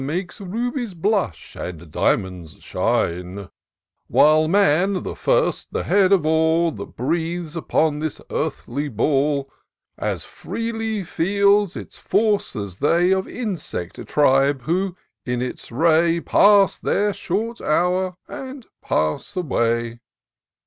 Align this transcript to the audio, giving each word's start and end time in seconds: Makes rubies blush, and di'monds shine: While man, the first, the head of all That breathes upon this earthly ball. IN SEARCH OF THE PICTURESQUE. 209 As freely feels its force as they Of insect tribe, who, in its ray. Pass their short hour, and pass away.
Makes 0.03 0.41
rubies 0.41 0.95
blush, 0.95 1.55
and 1.55 1.91
di'monds 1.91 2.55
shine: 2.63 3.49
While 4.07 4.47
man, 4.47 5.03
the 5.03 5.15
first, 5.15 5.71
the 5.73 5.83
head 5.83 6.11
of 6.11 6.25
all 6.25 6.71
That 6.71 6.95
breathes 6.95 7.55
upon 7.55 7.99
this 7.99 8.19
earthly 8.31 8.89
ball. 8.89 9.41
IN 9.41 9.45
SEARCH 9.45 9.45
OF 9.45 9.97
THE 9.97 10.05
PICTURESQUE. 10.07 10.71
209 10.71 10.85
As 10.87 10.93
freely 10.95 11.03
feels 11.03 11.75
its 11.75 11.97
force 11.99 12.55
as 12.55 12.79
they 12.79 13.11
Of 13.11 13.27
insect 13.27 14.07
tribe, 14.07 14.63
who, 14.63 14.95
in 15.23 15.39
its 15.43 15.71
ray. 15.71 16.19
Pass 16.19 16.79
their 16.79 17.13
short 17.13 17.61
hour, 17.61 18.15
and 18.27 18.65
pass 18.81 19.35
away. 19.37 19.99